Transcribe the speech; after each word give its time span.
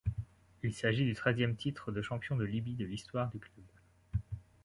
Il 0.63 0.73
s'agit 0.73 1.05
du 1.05 1.13
treizième 1.13 1.55
titre 1.55 1.91
de 1.91 2.01
champion 2.01 2.35
de 2.35 2.43
Libye 2.43 2.73
de 2.73 2.85
l'histoire 2.85 3.29
du 3.29 3.37
club. 3.37 3.65